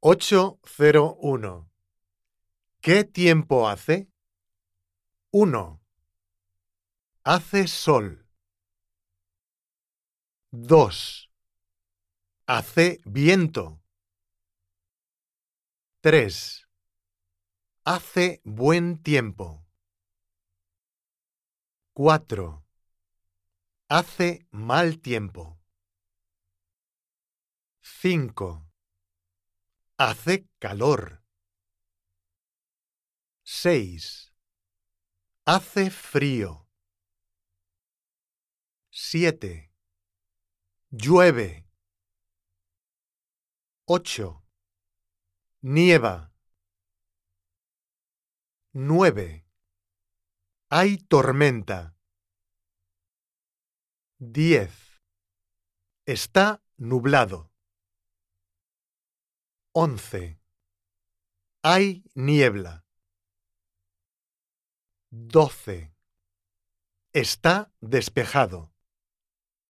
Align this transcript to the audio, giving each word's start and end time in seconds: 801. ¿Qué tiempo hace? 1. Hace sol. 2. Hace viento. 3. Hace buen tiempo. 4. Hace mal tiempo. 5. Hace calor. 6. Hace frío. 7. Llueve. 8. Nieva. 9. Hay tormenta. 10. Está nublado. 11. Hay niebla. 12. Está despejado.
801. 0.00 1.68
¿Qué 2.80 3.02
tiempo 3.02 3.68
hace? 3.68 4.08
1. 5.32 5.80
Hace 7.24 7.66
sol. 7.66 8.24
2. 10.52 11.30
Hace 12.46 13.00
viento. 13.04 13.82
3. 16.00 16.68
Hace 17.84 18.40
buen 18.44 19.02
tiempo. 19.02 19.66
4. 21.94 22.64
Hace 23.88 24.46
mal 24.52 25.00
tiempo. 25.00 25.58
5. 27.80 28.67
Hace 30.00 30.48
calor. 30.60 31.24
6. 33.42 34.32
Hace 35.44 35.90
frío. 35.90 36.68
7. 38.92 39.74
Llueve. 40.92 41.68
8. 43.86 44.46
Nieva. 45.62 46.32
9. 48.74 49.48
Hay 50.70 50.98
tormenta. 50.98 51.96
10. 54.20 54.70
Está 56.06 56.62
nublado. 56.76 57.50
11. 59.80 60.40
Hay 61.62 62.02
niebla. 62.16 62.84
12. 65.12 65.94
Está 67.12 67.72
despejado. 67.80 68.72